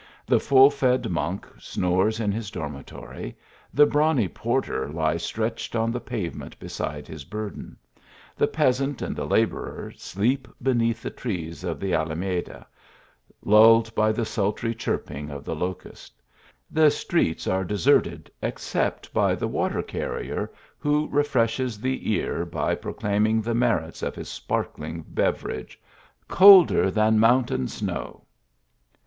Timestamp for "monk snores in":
1.11-2.31